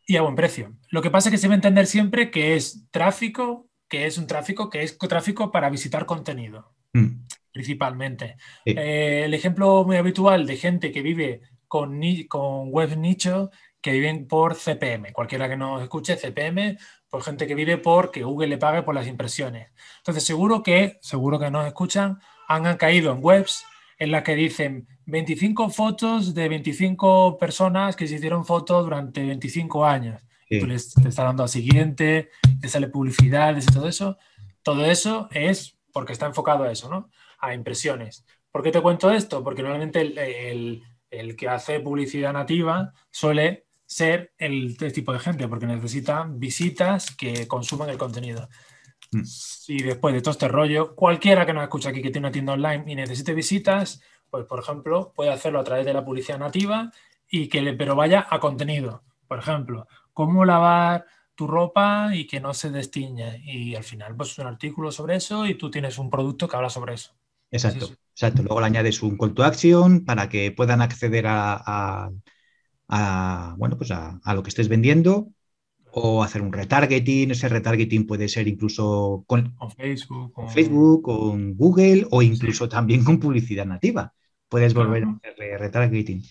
[0.06, 0.74] y a buen precio.
[0.90, 4.28] Lo que pasa es que se debe entender siempre que es tráfico, que es un
[4.28, 7.26] tráfico, que es tráfico para visitar contenido, mm.
[7.52, 8.38] principalmente.
[8.66, 14.28] Eh, el ejemplo muy habitual de gente que vive con, con web nicho, que viven
[14.28, 15.12] por CPM.
[15.14, 16.78] Cualquiera que nos escuche, CPM,
[17.10, 19.70] por gente que vive por que Google le pague por las impresiones.
[19.98, 23.64] Entonces, seguro que, seguro que nos escuchan, han caído en webs
[23.98, 29.86] en las que dicen 25 fotos de 25 personas que se hicieron fotos durante 25
[29.86, 30.22] años.
[30.48, 32.30] Tú les te estás dando al siguiente,
[32.62, 34.18] te sale publicidad, y todo eso.
[34.62, 37.10] Todo eso es porque está enfocado a eso, ¿no?
[37.40, 38.26] A impresiones.
[38.52, 39.44] ¿Por qué te cuento esto?
[39.44, 45.48] Porque normalmente el, el, que hace publicidad nativa suele ser el, este tipo de gente,
[45.48, 48.48] porque necesita visitas que consuman el contenido.
[49.16, 49.24] Mm.
[49.68, 52.54] Y después de todo este rollo, cualquiera que nos escuche aquí que tiene una tienda
[52.54, 56.92] online y necesite visitas, pues por ejemplo, puede hacerlo a través de la publicidad nativa
[57.30, 59.04] y que le, pero vaya a contenido.
[59.28, 63.42] Por ejemplo, cómo lavar tu ropa y que no se destiñe.
[63.44, 66.70] Y al final, pues un artículo sobre eso y tú tienes un producto que habla
[66.70, 67.14] sobre eso.
[67.52, 68.44] Exacto, exacto.
[68.44, 72.10] Luego le añades un call to action para que puedan acceder a,
[73.58, 75.30] bueno, pues a, lo que estés vendiendo
[75.98, 77.32] o hacer un retargeting.
[77.32, 83.20] Ese retargeting puede ser incluso con, Facebook, con Facebook, con Google o incluso también con
[83.20, 84.14] publicidad nativa.
[84.50, 86.22] Puedes volver a hacer retargeting.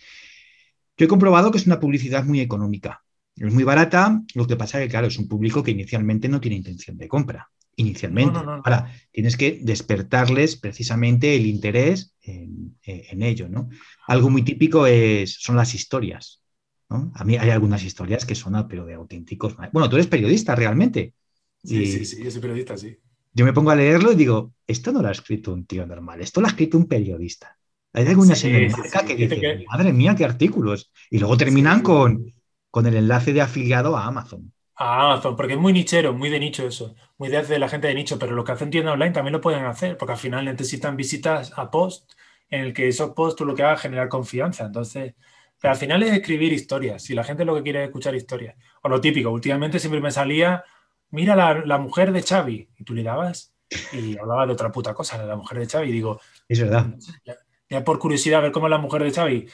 [0.97, 3.03] Yo he comprobado que es una publicidad muy económica.
[3.37, 6.41] Es muy barata, lo que pasa es que, claro, es un público que inicialmente no
[6.41, 7.49] tiene intención de compra.
[7.77, 8.39] Inicialmente.
[8.39, 13.69] Ahora, tienes que despertarles precisamente el interés en, ello, ¿no?
[14.07, 16.44] Algo muy típico es, son las historias.
[16.89, 19.57] A mí hay algunas historias que son, pero de auténticos.
[19.73, 21.15] Bueno, tú eres periodista realmente.
[21.63, 22.99] Sí, sí, sí, yo soy periodista, sí.
[23.33, 26.21] Yo me pongo a leerlo y digo, esto no lo ha escrito un tío normal,
[26.21, 27.59] esto lo ha escrito un periodista.
[27.93, 30.93] Hay algunas en el marca que dicen, madre mía, qué artículos.
[31.11, 32.27] Y luego terminan con,
[32.71, 34.53] con el enlace de afiliado a Amazon.
[34.77, 37.95] A Amazon, porque es muy nichero, muy de nicho eso, muy de la gente de
[37.95, 40.97] nicho, pero lo que hacen tienda online también lo pueden hacer, porque al final necesitan
[40.97, 42.11] visitas a post,
[42.51, 44.65] en el que esos posts tú lo que hagas es generar confianza.
[44.67, 45.15] Entonces,
[45.65, 48.55] pero al final es escribir historias, si la gente lo que quiere es escuchar historias.
[48.83, 50.63] O lo típico, últimamente siempre me salía,
[51.09, 53.55] mira la, mujer de Xavi, y tú le dabas
[53.95, 56.95] y hablaba de otra puta cosa, de la mujer de Xavi, y digo, es verdad
[57.71, 59.47] ya por curiosidad ver cómo es la mujer de Xavi,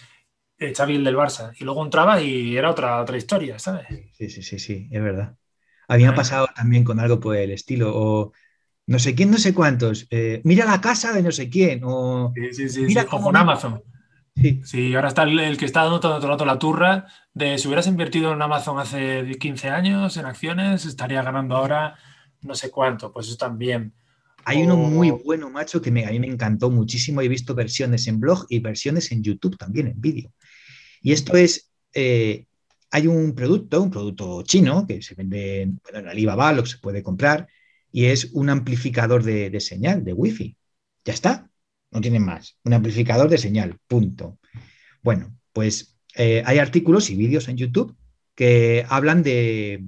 [0.77, 3.87] Xavi el del Barça, y luego entraba y era otra, otra historia, ¿sabes?
[4.15, 5.37] Sí, sí, sí, sí, es verdad.
[5.87, 8.33] A mí me ha pasado también con algo por el estilo, o
[8.89, 12.33] no sé quién, no sé cuántos, eh, mira la casa de no sé quién, o
[12.35, 13.81] sí, sí, mira sí, con Amazon.
[14.41, 14.61] Sí.
[14.65, 17.87] sí, ahora está el, que está dando todo el rato la turra de si hubieras
[17.87, 21.99] invertido en Amazon hace 15 años en acciones, estaría ganando ahora
[22.43, 23.13] no sé cuánto.
[23.13, 23.93] Pues eso también.
[24.45, 27.21] Hay uno muy bueno, macho, que me, a mí me encantó muchísimo.
[27.21, 30.33] He visto versiones en blog y versiones en YouTube también, en vídeo.
[31.03, 32.47] Y esto es, eh,
[32.91, 37.03] hay un producto, un producto chino que se vende en Alibaba, lo que se puede
[37.03, 37.49] comprar,
[37.93, 40.57] y es un amplificador de, señal, de Wi-Fi.
[41.05, 41.50] Ya está,
[41.91, 42.57] no tienen más.
[42.65, 44.39] Un amplificador de señal, punto.
[45.03, 47.97] Bueno, pues eh, hay artículos y vídeos en YouTube
[48.35, 49.85] que hablan de,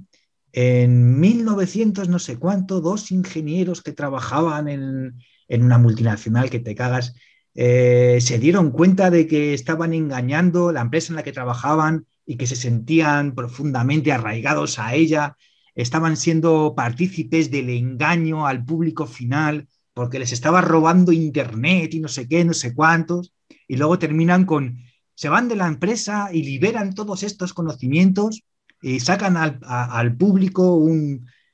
[0.51, 5.15] en 1900 no sé cuánto, dos ingenieros que trabajaban en,
[5.49, 7.15] una multinacional que te cagas,
[7.55, 12.37] eh, se dieron cuenta de que estaban engañando la empresa en la que trabajaban y
[12.37, 15.35] que se sentían profundamente arraigados a ella,
[15.75, 22.07] estaban siendo partícipes del engaño al público final porque les estaba robando internet y no
[22.07, 23.33] sé qué, no sé cuántos,
[23.67, 24.79] y luego terminan con,
[25.15, 28.43] se van de la empresa y liberan todos estos conocimientos
[28.81, 30.75] y sacan al, público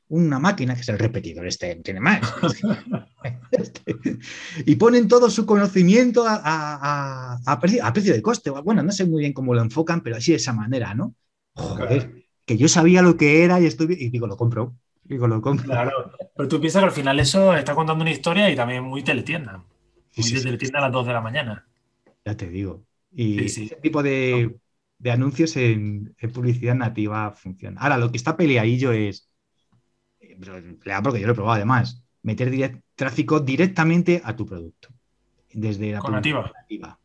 [0.07, 2.21] una máquina, que es el repetidor, este tiene más,
[4.65, 8.49] y ponen todo su conocimiento a, precio, de coste.
[8.49, 11.13] Bueno, no sé muy bien cómo lo enfocan, pero así de esa manera, ¿no?
[11.53, 14.75] Joder, que yo sabía lo que era y, estoy, y digo, lo compro.
[15.09, 15.65] Digo, lo compro.
[15.65, 19.03] Claro, pero tú piensas que al final eso está contando una historia y también muy
[19.03, 19.63] teletienda.
[20.15, 21.67] Muy de teletienda a las 2 de la mañana.
[22.23, 22.85] Ya te digo.
[23.11, 24.55] Y ese tipo de,
[24.99, 27.81] de anuncios en, publicidad nativa funciona.
[27.81, 29.31] Ahora, lo que está peleadillo es,
[30.19, 34.89] porque yo lo he probado además, meter tráfico directamente a tu producto.
[35.51, 36.99] Desde la con nativa.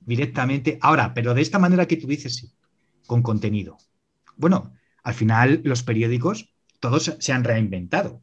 [0.00, 0.78] Directamente.
[0.80, 2.50] Ahora, pero de esta manera que tú dices, sí,
[3.06, 3.76] con contenido.
[4.36, 8.14] Bueno, al final los periódicos, todos se han reinventado.
[8.14, 8.22] O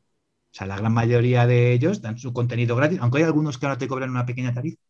[0.58, 3.78] sea, la gran mayoría de ellos dan su contenido gratis, aunque hay algunos que ahora
[3.78, 4.82] te cobran una pequeña tarifa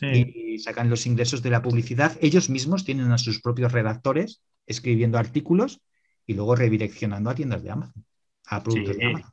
[0.00, 2.16] y sacan los ingresos de la publicidad.
[2.20, 5.80] Ellos mismos tienen a sus propios redactores escribiendo artículos
[6.26, 8.04] y luego redireccionando a tiendas de Amazon,
[8.46, 9.30] a productos de Amazon.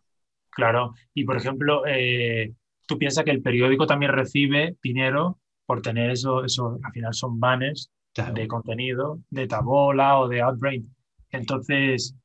[0.50, 2.54] Claro, y por ejemplo, eh,
[2.88, 7.40] tú piensas que el periódico también recibe dinero por tener eso, eso al final son
[7.40, 7.92] banners
[8.34, 10.96] de contenido, de Tabola o de Outbrain.
[11.32, 12.16] Entonces,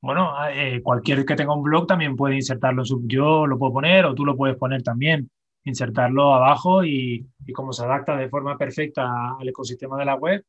[0.00, 3.02] bueno, eh, cualquier que tenga un blog también puede insertarlo en su...
[3.06, 5.30] Yo lo puedo poner o tú lo puedes poner también
[5.64, 10.44] insertarlo abajo y, como se adapta de forma perfecta al ecosistema de la web,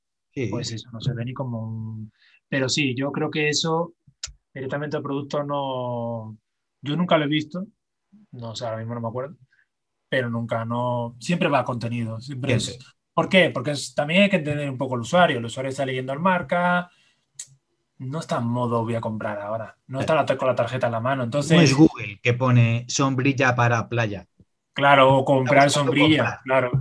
[0.50, 2.12] pues eso no se ve ni como un...
[2.48, 3.94] Pero sí, yo creo que eso
[4.54, 6.38] directamente el producto no...
[6.82, 7.66] Yo nunca lo he visto,
[8.32, 9.36] no sé, ahora mismo no me acuerdo,
[10.08, 11.16] pero nunca, no...
[11.20, 12.80] Siempre va a contenido, siempre es...
[13.14, 13.50] ¿Por qué?
[13.50, 15.38] Porque también hay que entender un poco el usuario.
[15.38, 16.90] El usuario está leyendo el marca,
[18.02, 19.78] no está en modo voy a comprar ahora.
[19.88, 21.24] No está con la tarjeta en la mano.
[21.24, 24.26] Entonces, no es Google que pone sombrilla para playa.
[24.74, 26.72] Claro, o comprar sombrilla, claro.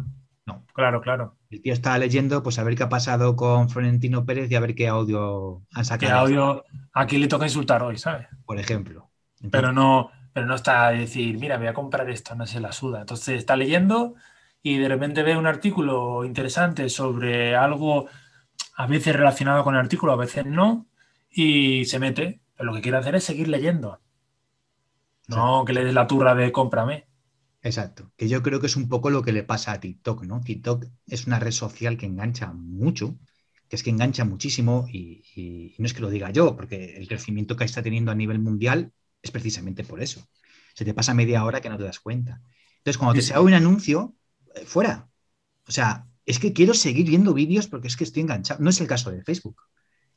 [0.46, 0.64] No.
[0.72, 1.37] Claro, claro.
[1.50, 4.61] El tío estaba leyendo, pues a ver qué ha pasado con Florentino Pérez y a
[4.61, 6.11] ver qué audio han sacado.
[6.11, 8.26] ¿Qué audio a quién le toca insultar hoy, ¿sabes?
[8.46, 9.11] Por ejemplo.
[9.50, 12.72] pero no, pero no está a decir, mira, voy a comprar esto, no se la
[12.72, 13.00] suda.
[13.00, 14.14] Entonces está leyendo
[14.62, 18.06] y de repente ve un artículo interesante sobre algo
[18.76, 20.87] a veces relacionado con el artículo, a veces no,
[21.30, 22.40] y se mete.
[22.54, 24.00] Pero lo que quiere hacer es seguir leyendo.
[25.28, 27.06] No que le des la turra de cómprame.
[27.62, 30.40] Exacto, que yo creo que es un poco lo que le pasa a TikTok, ¿no?
[30.40, 33.18] TikTok es una red social que engancha mucho,
[33.68, 37.06] que es que engancha muchísimo y, y no es que lo diga yo, porque el
[37.06, 40.26] crecimiento que está teniendo a nivel mundial es precisamente por eso.
[40.74, 42.40] Se te pasa media hora que no te das cuenta.
[42.78, 44.16] Entonces, cuando te sea un anuncio,
[44.54, 45.10] eh, fuera.
[45.68, 48.62] O sea, es que quiero seguir viendo vídeos porque es que estoy enganchado.
[48.62, 49.60] No es el caso de Facebook.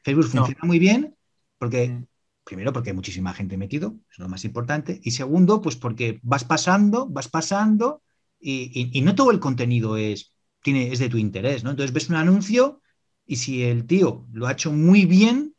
[0.03, 1.15] Facebook funciona muy bien
[1.57, 2.05] porque, mm.
[2.43, 4.99] primero, porque hay muchísima gente metido, es lo más importante.
[5.03, 8.01] Y segundo, pues porque vas pasando, vas pasando
[8.39, 11.71] y, no todo el contenido es, tiene, es de tu interés, ¿no?
[11.71, 12.81] Entonces ves un anuncio
[13.25, 15.55] y si el tío lo ha hecho muy bien,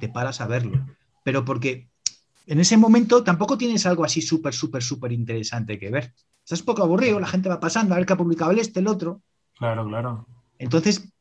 [0.00, 0.86] te paras a verlo.
[1.24, 1.90] Pero porque
[2.46, 6.14] en ese momento tampoco tienes algo así súper, súper, súper interesante que ver.
[6.44, 8.86] Estás poco aburrido, la gente va pasando, a ver qué ha publicado el este, el
[8.86, 9.22] otro.
[9.58, 10.26] Claro, claro.
[10.58, 11.12] Entonces,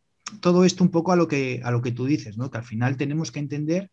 [0.41, 2.51] todo esto un poco a lo que, a lo que tú dices, ¿no?
[2.51, 3.91] Que al final tenemos que entender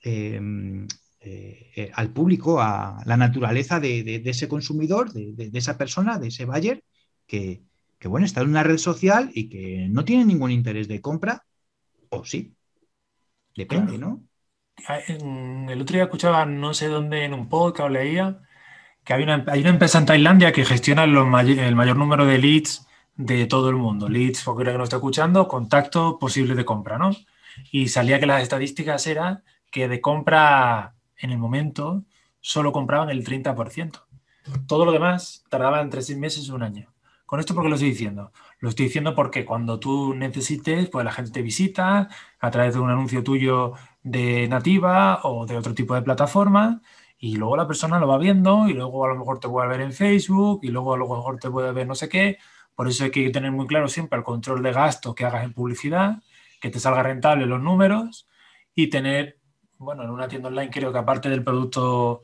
[0.00, 0.86] em,
[1.20, 6.44] eh, eh, al público, a la naturaleza de, ese consumidor, de, esa persona, de ese
[6.44, 6.84] buyer,
[7.26, 7.62] que,
[7.98, 11.44] que, bueno, está en una red social y que no tiene ningún interés de compra,
[12.10, 12.54] o sí.
[13.56, 14.22] Depende, ¿no?
[15.08, 18.42] el otro día escuchaba, no sé dónde, en un podcast o leía,
[19.02, 22.85] que hay una, hay una empresa en Tailandia que gestiona el mayor número de leads
[23.16, 24.08] de todo el mundo.
[24.08, 27.10] Leads, porque que no está escuchando, contacto posible de compra, ¿no?
[27.70, 32.04] Y salía que las estadísticas eran que de compra en el momento
[32.40, 34.02] solo compraban el 30%.
[34.66, 36.92] Todo lo demás tardaba entre seis meses o un año.
[37.24, 38.30] ¿Con esto por qué lo estoy diciendo?
[38.60, 42.80] Lo estoy diciendo porque cuando tú necesites, pues la gente te visita a través de
[42.80, 43.72] un anuncio tuyo
[44.04, 46.82] de nativa o de otro tipo de plataforma
[47.18, 49.80] y luego la persona lo va viendo y luego a lo mejor te puede ver
[49.80, 52.38] en Facebook y luego a lo mejor te puede ver no sé qué.
[52.76, 55.54] Por eso hay que tener muy claro siempre el control de gasto que hagas en
[55.54, 56.22] publicidad,
[56.60, 58.28] que te salga rentable los números
[58.74, 59.38] y tener,
[59.78, 62.22] bueno, en una tienda online creo que aparte del producto,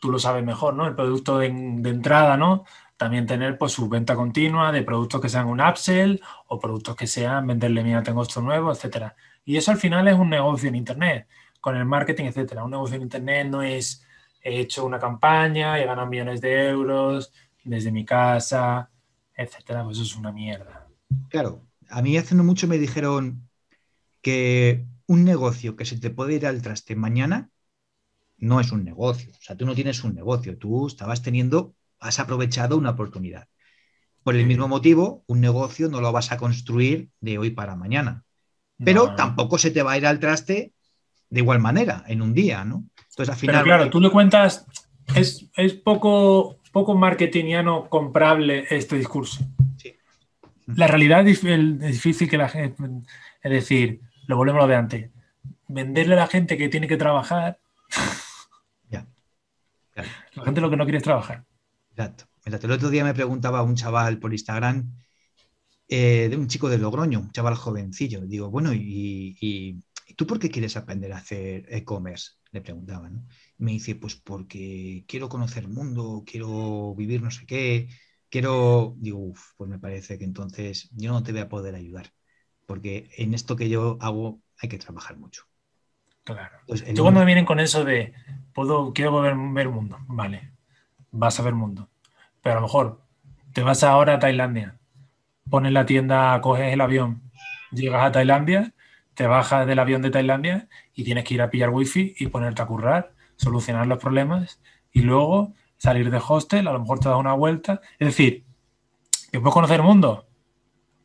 [0.00, 0.86] tú lo sabes mejor, ¿no?
[0.86, 2.64] El producto de, entrada, ¿no?
[2.96, 7.06] También tener pues su venta continua de productos que sean un upsell o productos que
[7.06, 9.14] sean venderle, mira, tengo esto nuevo, etcétera.
[9.44, 11.28] Y eso al final es un negocio en Internet,
[11.60, 12.64] con el marketing, etcétera.
[12.64, 14.06] Un negocio en Internet no es
[14.42, 17.32] he hecho una campaña he ganado millones de euros
[17.64, 18.90] desde mi casa,
[19.36, 19.84] etcétera.
[19.84, 20.88] Pues eso es una mierda.
[21.28, 23.48] Claro, a mí hace no mucho me dijeron
[24.20, 27.50] que un negocio que se te puede ir al traste mañana
[28.38, 29.30] no es un negocio.
[29.32, 33.48] O sea, tú no tienes un negocio, tú estabas teniendo, has aprovechado una oportunidad.
[34.22, 38.24] Por el mismo motivo, un negocio no lo vas a construir de hoy para mañana
[38.84, 40.72] pero tampoco se te va a ir al traste
[41.30, 42.84] de igual manera en un día, ¿no?
[43.10, 43.54] Entonces, al final.
[43.56, 44.66] Pero claro, tú le cuentas,
[45.14, 45.48] es,
[45.84, 49.44] poco, poco marketingiano comprable este discurso.
[49.76, 49.94] Sí.
[50.66, 51.42] La realidad es
[51.78, 52.82] difícil que la gente.
[53.42, 55.10] Es decir, lo volvemos a lo de antes.
[55.68, 57.58] Venderle a la gente que tiene que trabajar.
[58.88, 59.06] Ya.
[60.34, 61.44] La gente lo que no quiere es trabajar.
[61.90, 62.24] Exacto.
[62.44, 64.90] El otro día me preguntaba un chaval por Instagram
[65.88, 68.22] eh, de un chico de Logroño, un chaval jovencillo.
[68.22, 69.80] Digo, bueno, ¿y,
[70.16, 72.32] tú por qué quieres aprender a hacer e-commerce?
[72.50, 73.24] Le preguntaba, ¿no?
[73.58, 77.88] me dice, pues porque quiero conocer el mundo, quiero vivir no sé qué,
[78.28, 82.12] quiero, digo, uff, pues me parece que entonces yo no te voy a poder ayudar,
[82.66, 85.44] porque en esto que yo hago hay que trabajar mucho.
[86.24, 86.58] Claro.
[86.68, 88.12] yo cuando me vienen con eso de,
[88.54, 90.52] puedo, quiero ver, ver mundo, vale,
[91.10, 91.88] vas a ver mundo,
[92.42, 93.02] pero a lo mejor
[93.52, 94.78] te vas ahora a Tailandia
[95.52, 97.30] pones la tienda, coges el avión,
[97.72, 98.72] llegas a Tailandia,
[99.14, 102.62] te bajas del avión de Tailandia y tienes que ir a pillar wifi y ponerte
[102.62, 104.60] a currar, solucionar los problemas
[104.92, 107.80] y luego salir de hostel, a lo mejor te das una vuelta.
[107.98, 108.44] Es decir,
[109.30, 110.26] que puedes conocer el mundo,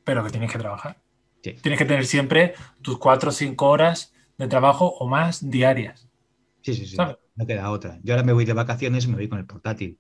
[0.03, 0.97] pero que tienes que trabajar.
[1.41, 6.07] Tienes que tener siempre tus cuatro o cinco horas de trabajo o más diarias.
[6.61, 6.97] Sí, sí, sí.
[6.97, 7.99] No queda otra.
[8.03, 9.99] Yo ahora me voy de vacaciones y me voy con el portátil.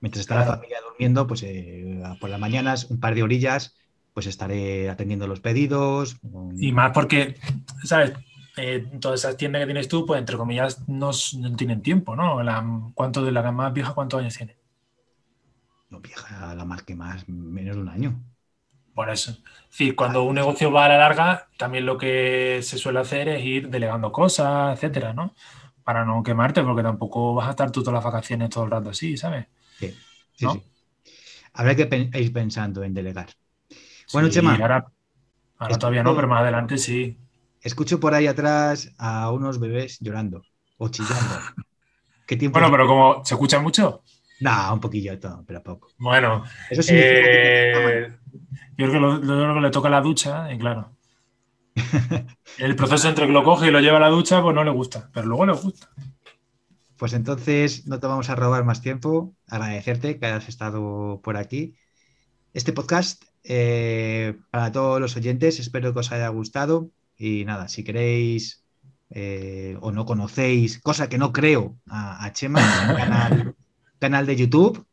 [0.00, 3.74] Mientras está la familia durmiendo, pues eh, por las mañanas, un par de orillas,
[4.14, 6.16] pues estaré atendiendo los pedidos.
[6.56, 7.36] Y más porque,
[7.82, 8.12] ¿sabes?
[8.56, 11.10] Eh, todas esas tiendas que tienes tú, pues entre comillas, no,
[11.56, 12.40] tienen tiempo, ¿no?
[12.42, 14.56] La, ¿Cuánto de la más vieja, cuántos años tiene?
[15.90, 18.22] No vieja, la más que más, menos de un año.
[18.94, 19.32] Por eso.
[19.32, 23.28] Es decir, cuando un negocio va a la larga, también lo que se suele hacer
[23.28, 25.34] es ir delegando cosas, etcétera, ¿no?
[25.82, 28.90] Para no quemarte, porque tampoco vas a estar tú todas las vacaciones todo el rato
[28.90, 29.46] así, ¿sabes?
[29.80, 29.92] Sí,
[30.34, 30.46] sí,
[31.52, 33.30] Habrá que ir pensando en delegar.
[34.12, 34.54] Bueno, Chema.
[34.54, 37.18] Ahora, todavía no, pero más adelante sí.
[37.60, 40.42] Escucho por ahí atrás a unos bebés llorando
[40.76, 41.38] o chillando.
[42.26, 44.02] ¿Qué tiempo bueno, pero como se escucha mucho.
[44.40, 45.88] No, un poquillo todo, pero poco.
[45.98, 48.12] Bueno, eso eh,
[48.76, 50.90] yo creo que lo, que le toca la ducha, y claro.
[52.58, 54.70] El proceso entre que lo coge y lo lleva a la ducha, pues no le
[54.70, 55.88] gusta, pero luego le gusta.
[56.96, 59.34] Pues entonces no te vamos a robar más tiempo.
[59.48, 61.74] Agradecerte que hayas estado por aquí.
[62.52, 65.60] Este podcast eh, para todos los oyentes.
[65.60, 66.90] Espero que os haya gustado.
[67.16, 68.64] Y nada, si queréis
[69.10, 73.54] eh, o no conocéis, cosa que no creo, a, Chema, un canal,
[74.00, 74.84] canal de YouTube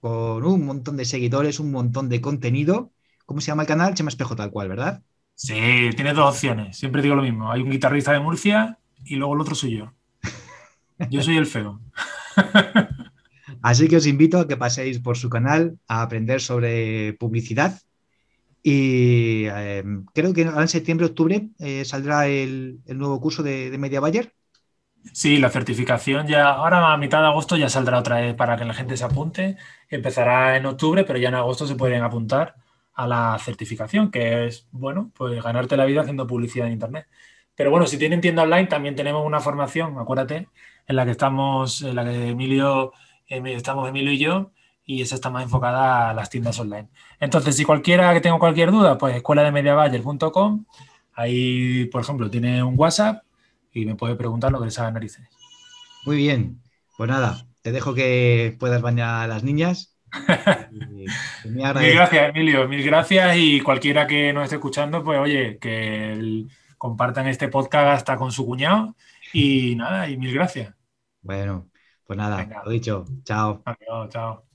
[0.00, 2.92] con un montón de seguidores, un montón de contenido.
[3.26, 3.94] ¿Cómo se llama el canal?
[3.94, 5.02] Chema Espejo tal cual, ¿verdad?
[5.34, 6.76] Sí, tiene dos opciones.
[6.76, 7.50] Siempre digo lo mismo.
[7.50, 9.92] Hay un guitarrista de Murcia y luego el otro soy yo.
[11.10, 11.80] Yo soy el feo.
[13.62, 17.80] Así que os invito a que paséis por su canal a aprender sobre publicidad.
[18.70, 23.98] Y eh, creo que en septiembre, octubre eh, saldrá el, nuevo curso de, de Media
[23.98, 24.34] Bayer.
[25.14, 28.66] Sí, la certificación ya, ahora a mitad de agosto ya saldrá otra vez para que
[28.66, 29.56] la gente se apunte.
[29.88, 32.56] Empezará en octubre, pero ya en agosto se pueden apuntar
[32.92, 37.06] a la certificación, que es, bueno, pues ganarte la vida haciendo publicidad en Internet.
[37.54, 40.48] Pero bueno, si tienen tienda online, también tenemos una formación, acuérdate,
[40.86, 42.92] en la que estamos, en la que Emilio,
[43.28, 44.52] estamos Emilio y yo,
[44.88, 46.88] y esa está más enfocada a las tiendas online.
[47.20, 50.64] Entonces, si cualquiera que tenga cualquier duda, pues escuela de mediabayer.com,
[51.12, 53.22] ahí, por ejemplo, tiene un WhatsApp
[53.70, 55.28] y me puede preguntar lo que les haga narices.
[56.06, 56.62] Muy bien,
[56.96, 59.94] pues nada, te dejo que puedas bañar a las niñas.
[60.72, 66.46] mil gracias, Emilio, mil gracias y cualquiera que nos esté escuchando, pues oye, que
[66.78, 68.96] compartan este podcast hasta con su cuñado
[69.34, 70.74] y nada, y mil gracias.
[71.20, 71.68] Bueno,
[72.06, 73.60] pues nada, lo dicho, chao.
[73.66, 74.47] Adiós, chao.